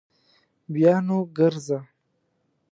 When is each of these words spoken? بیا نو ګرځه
بیا 0.73 0.95
نو 1.05 1.17
ګرځه 1.37 1.79